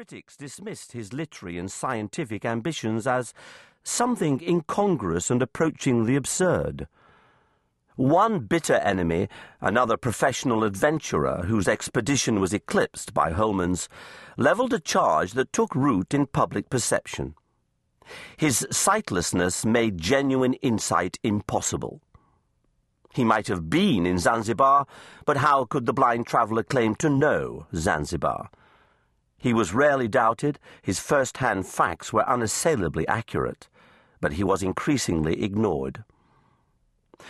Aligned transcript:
critics 0.00 0.34
dismissed 0.34 0.92
his 0.92 1.12
literary 1.12 1.58
and 1.58 1.70
scientific 1.70 2.42
ambitions 2.42 3.06
as 3.06 3.34
something 3.82 4.40
incongruous 4.40 5.30
and 5.30 5.42
approaching 5.42 6.06
the 6.06 6.16
absurd. 6.16 6.88
One 7.96 8.38
bitter 8.38 8.76
enemy, 8.76 9.28
another 9.60 9.98
professional 9.98 10.64
adventurer 10.64 11.42
whose 11.44 11.68
expedition 11.68 12.40
was 12.40 12.54
eclipsed 12.54 13.12
by 13.12 13.32
Holman's, 13.32 13.90
levelled 14.38 14.72
a 14.72 14.80
charge 14.80 15.32
that 15.32 15.52
took 15.52 15.74
root 15.74 16.14
in 16.14 16.24
public 16.24 16.70
perception. 16.70 17.34
His 18.38 18.66
sightlessness 18.70 19.66
made 19.66 19.98
genuine 19.98 20.54
insight 20.62 21.18
impossible. 21.22 22.00
He 23.12 23.22
might 23.22 23.48
have 23.48 23.68
been 23.68 24.06
in 24.06 24.18
Zanzibar, 24.18 24.86
but 25.26 25.36
how 25.36 25.66
could 25.66 25.84
the 25.84 25.92
blind 25.92 26.26
traveller 26.26 26.62
claim 26.62 26.94
to 26.94 27.10
know 27.10 27.66
Zanzibar? 27.74 28.48
He 29.40 29.54
was 29.54 29.72
rarely 29.72 30.06
doubted, 30.06 30.58
his 30.82 31.00
first-hand 31.00 31.66
facts 31.66 32.12
were 32.12 32.28
unassailably 32.28 33.08
accurate, 33.08 33.68
but 34.20 34.34
he 34.34 34.44
was 34.44 34.62
increasingly 34.62 35.42
ignored. 35.42 36.04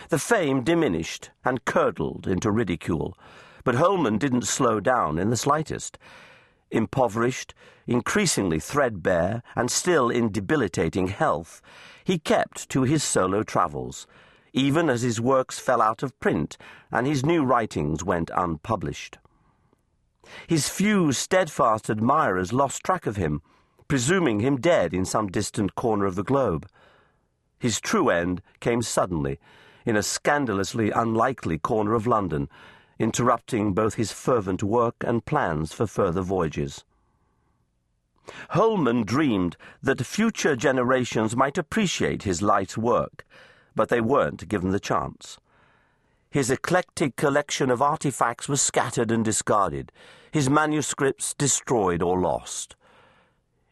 The 0.09 0.19
fame 0.19 0.63
diminished 0.63 1.31
and 1.45 1.63
curdled 1.63 2.27
into 2.27 2.51
ridicule, 2.51 3.17
but 3.63 3.75
Holman 3.75 4.17
didn't 4.17 4.45
slow 4.45 4.81
down 4.81 5.17
in 5.17 5.29
the 5.29 5.37
slightest. 5.37 5.97
Impoverished, 6.69 7.53
increasingly 7.87 8.59
threadbare, 8.59 9.41
and 9.55 9.71
still 9.71 10.09
in 10.09 10.33
debilitating 10.33 11.07
health, 11.07 11.61
he 12.03 12.19
kept 12.19 12.67
to 12.69 12.83
his 12.83 13.05
solo 13.05 13.41
travels, 13.41 14.05
even 14.51 14.89
as 14.89 15.01
his 15.01 15.21
works 15.21 15.59
fell 15.59 15.81
out 15.81 16.03
of 16.03 16.19
print 16.19 16.57
and 16.91 17.07
his 17.07 17.25
new 17.25 17.45
writings 17.45 18.03
went 18.03 18.29
unpublished. 18.35 19.17
His 20.47 20.69
few 20.69 21.11
steadfast 21.11 21.89
admirers 21.89 22.53
lost 22.53 22.83
track 22.83 23.05
of 23.05 23.15
him, 23.15 23.41
presuming 23.87 24.39
him 24.39 24.57
dead 24.57 24.93
in 24.93 25.05
some 25.05 25.27
distant 25.27 25.75
corner 25.75 26.05
of 26.05 26.15
the 26.15 26.23
globe. 26.23 26.67
His 27.59 27.79
true 27.79 28.09
end 28.09 28.41
came 28.59 28.81
suddenly, 28.81 29.39
in 29.85 29.95
a 29.95 30.03
scandalously 30.03 30.91
unlikely 30.91 31.57
corner 31.57 31.93
of 31.93 32.07
London, 32.07 32.49
interrupting 32.99 33.73
both 33.73 33.95
his 33.95 34.11
fervent 34.11 34.61
work 34.63 34.95
and 35.01 35.25
plans 35.25 35.73
for 35.73 35.87
further 35.87 36.21
voyages. 36.21 36.85
Holman 38.49 39.03
dreamed 39.03 39.57
that 39.81 40.05
future 40.05 40.55
generations 40.55 41.35
might 41.35 41.57
appreciate 41.57 42.23
his 42.23 42.41
light 42.41 42.77
work, 42.77 43.25
but 43.75 43.89
they 43.89 44.01
weren't 44.01 44.47
given 44.47 44.69
the 44.69 44.79
chance. 44.79 45.39
His 46.31 46.49
eclectic 46.49 47.17
collection 47.17 47.69
of 47.69 47.81
artifacts 47.81 48.47
was 48.47 48.61
scattered 48.61 49.11
and 49.11 49.23
discarded, 49.23 49.91
his 50.31 50.49
manuscripts 50.49 51.33
destroyed 51.33 52.01
or 52.01 52.17
lost. 52.17 52.77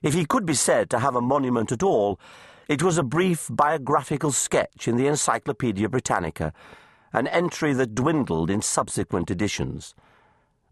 If 0.02 0.14
he 0.14 0.26
could 0.26 0.46
be 0.46 0.54
said 0.54 0.90
to 0.90 1.00
have 1.00 1.16
a 1.16 1.22
monument 1.22 1.72
at 1.72 1.84
all, 1.84 2.20
it 2.68 2.84
was 2.84 2.98
a 2.98 3.04
brief 3.04 3.48
biographical 3.50 4.34
sketch 4.34 4.90
in 4.90 4.98
the 4.98 5.08
Encyclopaedia 5.08 5.88
Britannica, 5.88 6.52
an 7.14 7.28
entry 7.28 7.72
that 7.72 7.96
dwindled 7.96 8.50
in 8.50 8.62
subsequent 8.62 9.32
editions. 9.32 9.96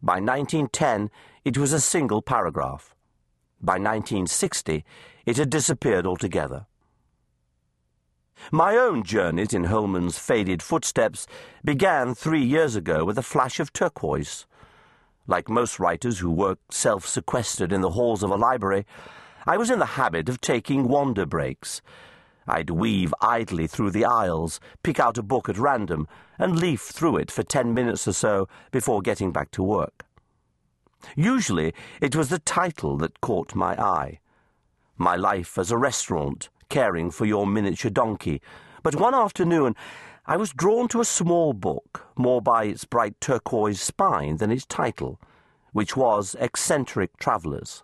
By 0.03 0.19
1910, 0.19 1.09
it 1.45 1.57
was 1.57 1.71
a 1.71 1.79
single 1.79 2.21
paragraph. 2.21 2.93
By 3.61 3.75
1960, 3.75 4.83
it 5.25 5.37
had 5.37 5.49
disappeared 5.49 6.05
altogether. 6.05 6.67
My 8.51 8.77
own 8.77 9.03
journeys 9.03 9.53
in 9.53 9.65
Holman's 9.65 10.17
faded 10.17 10.61
footsteps 10.61 11.27
began 11.63 12.15
three 12.15 12.43
years 12.43 12.75
ago 12.75 13.03
with 13.03 13.17
a 13.17 13.23
flash 13.23 13.59
of 13.59 13.73
turquoise. 13.73 14.45
Like 15.27 15.49
most 15.49 15.79
writers 15.79 16.19
who 16.19 16.31
work 16.31 16.59
self-sequestered 16.69 17.73
in 17.73 17.81
the 17.81 17.91
halls 17.91 18.23
of 18.23 18.31
a 18.31 18.35
library, 18.35 18.85
I 19.45 19.57
was 19.57 19.69
in 19.69 19.79
the 19.79 19.97
habit 19.97 20.29
of 20.29 20.39
taking 20.39 20.87
wander 20.87 21.25
breaks. 21.25 21.81
I'd 22.47 22.69
weave 22.69 23.13
idly 23.19 23.67
through 23.67 23.91
the 23.91 24.05
aisles, 24.05 24.61
pick 24.83 24.99
out 24.99 25.17
a 25.17 25.23
book 25.23 25.49
at 25.49 25.57
random, 25.57 26.07
and 26.39 26.57
leaf 26.57 26.81
through 26.81 27.17
it 27.17 27.29
for 27.29 27.43
ten 27.43 27.73
minutes 27.73 28.07
or 28.07 28.13
so 28.13 28.47
before 28.71 29.01
getting 29.01 29.33
back 29.33 29.51
to 29.51 29.63
work. 29.63 30.05
Usually 31.15 31.73
it 31.99 32.15
was 32.15 32.29
the 32.29 32.39
title 32.39 32.97
that 32.97 33.19
caught 33.19 33.53
my 33.53 33.75
eye. 33.75 34.19
My 34.97 35.15
life 35.15 35.57
as 35.57 35.71
a 35.71 35.77
restaurant, 35.77 36.49
caring 36.69 37.11
for 37.11 37.25
your 37.25 37.47
miniature 37.47 37.91
donkey. 37.91 38.41
But 38.83 38.95
one 38.95 39.15
afternoon 39.15 39.75
I 40.25 40.35
was 40.35 40.51
drawn 40.51 40.87
to 40.89 40.99
a 40.99 41.05
small 41.05 41.53
book, 41.53 42.05
more 42.17 42.41
by 42.41 42.65
its 42.65 42.83
bright 42.83 43.19
turquoise 43.21 43.79
spine 43.79 44.37
than 44.37 44.51
its 44.51 44.65
title, 44.65 45.21
which 45.71 45.95
was 45.95 46.35
Eccentric 46.39 47.15
Travellers. 47.17 47.83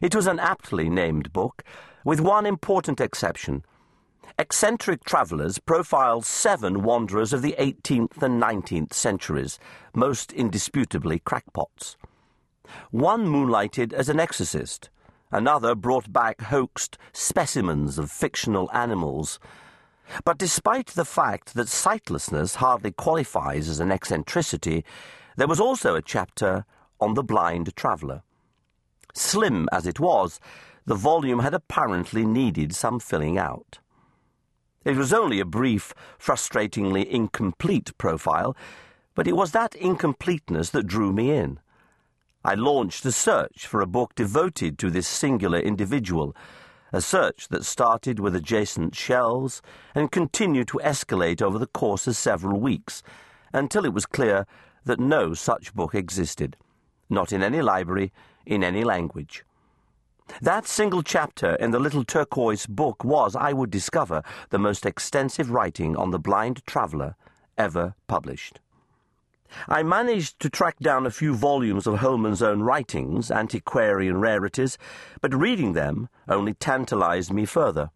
It 0.00 0.14
was 0.14 0.26
an 0.26 0.38
aptly 0.38 0.88
named 0.88 1.32
book, 1.32 1.64
with 2.04 2.20
one 2.20 2.46
important 2.46 3.00
exception. 3.00 3.64
Eccentric 4.38 5.02
Travellers 5.02 5.58
profiled 5.58 6.24
seven 6.24 6.84
wanderers 6.84 7.32
of 7.32 7.42
the 7.42 7.56
18th 7.58 8.22
and 8.22 8.40
19th 8.40 8.92
centuries, 8.92 9.58
most 9.94 10.32
indisputably 10.32 11.18
crackpots. 11.18 11.96
One 12.92 13.26
moonlighted 13.26 13.92
as 13.92 14.08
an 14.08 14.20
exorcist, 14.20 14.90
another 15.30 15.74
brought 15.74 16.12
back 16.12 16.40
hoaxed 16.42 16.98
specimens 17.12 17.98
of 17.98 18.10
fictional 18.10 18.70
animals. 18.72 19.38
But 20.24 20.38
despite 20.38 20.88
the 20.88 21.04
fact 21.04 21.54
that 21.54 21.68
sightlessness 21.68 22.56
hardly 22.56 22.92
qualifies 22.92 23.68
as 23.68 23.80
an 23.80 23.92
eccentricity, 23.92 24.84
there 25.36 25.48
was 25.48 25.60
also 25.60 25.94
a 25.94 26.02
chapter 26.02 26.64
on 27.00 27.14
the 27.14 27.22
blind 27.22 27.74
traveller. 27.76 28.22
Slim 29.14 29.68
as 29.72 29.86
it 29.86 30.00
was, 30.00 30.40
the 30.86 30.94
volume 30.94 31.40
had 31.40 31.54
apparently 31.54 32.24
needed 32.24 32.74
some 32.74 32.98
filling 32.98 33.38
out. 33.38 33.78
It 34.84 34.96
was 34.96 35.12
only 35.12 35.38
a 35.40 35.44
brief, 35.44 35.92
frustratingly 36.18 37.06
incomplete 37.06 37.96
profile, 37.98 38.56
but 39.14 39.26
it 39.26 39.36
was 39.36 39.52
that 39.52 39.74
incompleteness 39.74 40.70
that 40.70 40.86
drew 40.86 41.12
me 41.12 41.30
in. 41.30 41.60
I 42.48 42.54
launched 42.54 43.04
a 43.04 43.12
search 43.12 43.66
for 43.66 43.82
a 43.82 43.86
book 43.86 44.14
devoted 44.14 44.78
to 44.78 44.90
this 44.90 45.06
singular 45.06 45.58
individual, 45.58 46.34
a 46.94 47.02
search 47.02 47.48
that 47.48 47.66
started 47.66 48.18
with 48.18 48.34
adjacent 48.34 48.94
shelves 48.94 49.60
and 49.94 50.10
continued 50.10 50.66
to 50.68 50.80
escalate 50.82 51.42
over 51.42 51.58
the 51.58 51.66
course 51.66 52.06
of 52.06 52.16
several 52.16 52.58
weeks, 52.58 53.02
until 53.52 53.84
it 53.84 53.92
was 53.92 54.06
clear 54.06 54.46
that 54.86 54.98
no 54.98 55.34
such 55.34 55.74
book 55.74 55.94
existed, 55.94 56.56
not 57.10 57.34
in 57.34 57.42
any 57.42 57.60
library, 57.60 58.14
in 58.46 58.64
any 58.64 58.82
language. 58.82 59.44
That 60.40 60.66
single 60.66 61.02
chapter 61.02 61.54
in 61.56 61.70
the 61.70 61.78
little 61.78 62.02
turquoise 62.02 62.64
book 62.64 63.04
was, 63.04 63.36
I 63.36 63.52
would 63.52 63.70
discover, 63.70 64.22
the 64.48 64.58
most 64.58 64.86
extensive 64.86 65.50
writing 65.50 65.96
on 65.96 66.12
the 66.12 66.18
blind 66.18 66.64
traveller 66.64 67.14
ever 67.58 67.94
published. 68.06 68.58
I 69.66 69.82
managed 69.82 70.40
to 70.40 70.50
track 70.50 70.78
down 70.78 71.06
a 71.06 71.10
few 71.10 71.34
volumes 71.34 71.86
of 71.86 71.98
Holman's 71.98 72.42
own 72.42 72.62
writings, 72.62 73.30
antiquarian 73.30 74.20
rarities, 74.20 74.78
but 75.20 75.34
reading 75.34 75.72
them 75.72 76.08
only 76.28 76.54
tantalized 76.54 77.32
me 77.32 77.44
further. 77.44 77.90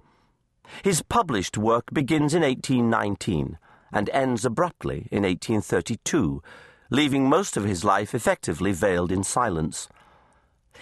His 0.82 1.02
published 1.02 1.58
work 1.58 1.92
begins 1.92 2.34
in 2.34 2.42
1819 2.42 3.58
and 3.92 4.10
ends 4.10 4.44
abruptly 4.44 5.08
in 5.10 5.22
1832, 5.22 6.42
leaving 6.90 7.28
most 7.28 7.56
of 7.56 7.64
his 7.64 7.84
life 7.84 8.14
effectively 8.14 8.72
veiled 8.72 9.12
in 9.12 9.22
silence. 9.22 9.88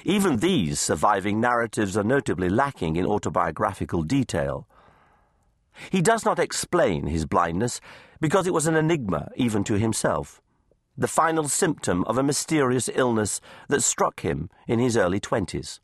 Even 0.05 0.37
these 0.37 0.81
surviving 0.81 1.41
narratives 1.41 1.97
are 1.97 2.05
notably 2.05 2.49
lacking 2.49 2.97
in 2.97 3.07
autobiographical 3.07 4.03
detail. 4.03 4.67
He 5.91 6.01
does 6.01 6.25
not 6.25 6.39
explain 6.39 7.07
his 7.07 7.27
blindness 7.27 7.81
because 8.21 8.47
it 8.47 8.55
was 8.55 8.67
an 8.67 8.77
enigma 8.77 9.31
even 9.37 9.65
to 9.65 9.75
himself, 9.75 10.41
the 10.97 11.09
final 11.09 11.49
symptom 11.49 12.05
of 12.05 12.19
a 12.19 12.23
mysterious 12.23 12.91
illness 12.95 13.41
that 13.69 13.83
struck 13.83 14.21
him 14.21 14.51
in 14.67 14.79
his 14.79 14.97
early 14.97 15.21
twenties. 15.21 15.81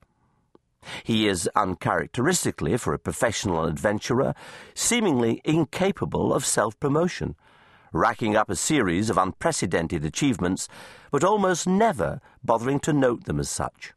He 1.03 1.27
is 1.27 1.51
uncharacteristically, 1.57 2.77
for 2.77 2.93
a 2.93 2.99
professional 2.99 3.65
adventurer, 3.65 4.35
seemingly 4.75 5.41
incapable 5.45 6.33
of 6.33 6.45
self 6.45 6.79
promotion, 6.79 7.35
racking 7.93 8.37
up 8.37 8.51
a 8.51 8.57
series 8.57 9.11
of 9.11 9.19
unprecedented 9.19 10.05
achievements, 10.05 10.69
but 11.11 11.25
almost 11.25 11.67
never 11.67 12.21
bothering 12.45 12.81
to 12.81 12.93
note 12.93 13.25
them 13.25 13.41
as 13.41 13.49
such. 13.49 13.95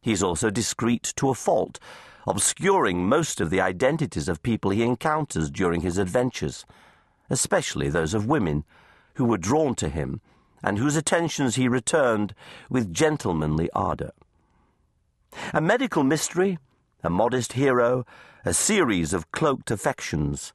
He 0.00 0.12
is 0.12 0.22
also 0.22 0.50
discreet 0.50 1.12
to 1.16 1.30
a 1.30 1.34
fault, 1.34 1.78
obscuring 2.26 3.08
most 3.08 3.40
of 3.40 3.50
the 3.50 3.60
identities 3.60 4.28
of 4.28 4.42
people 4.42 4.70
he 4.70 4.82
encounters 4.82 5.50
during 5.50 5.80
his 5.80 5.98
adventures, 5.98 6.64
especially 7.28 7.88
those 7.88 8.14
of 8.14 8.26
women, 8.26 8.64
who 9.16 9.24
were 9.24 9.38
drawn 9.38 9.74
to 9.74 9.88
him 9.88 10.20
and 10.62 10.78
whose 10.78 10.96
attentions 10.96 11.56
he 11.56 11.68
returned 11.68 12.34
with 12.70 12.92
gentlemanly 12.92 13.70
ardour. 13.72 14.12
A 15.52 15.60
medical 15.60 16.04
mystery, 16.04 16.58
a 17.02 17.10
modest 17.10 17.54
hero, 17.54 18.04
a 18.44 18.54
series 18.54 19.12
of 19.12 19.30
cloaked 19.32 19.70
affections. 19.70 20.52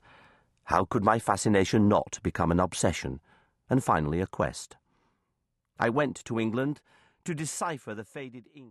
How 0.66 0.86
could 0.86 1.04
my 1.04 1.20
fascination 1.20 1.88
not 1.88 2.20
become 2.24 2.52
an 2.52 2.60
obsession, 2.60 3.20
and 3.70 3.84
finally 3.84 4.22
a 4.22 4.28
quest? 4.28 4.78
I 5.80 5.90
went 5.90 6.24
to 6.26 6.40
England 6.40 6.82
to 7.26 7.34
decipher 7.34 7.94
the 7.94 8.04
faded 8.04 8.48
ink. 8.56 8.70